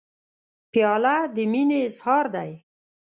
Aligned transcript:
پیاله 0.71 1.15
د 1.35 1.37
مینې 1.51 1.77
اظهار 1.87 2.25
دی. 2.35 2.51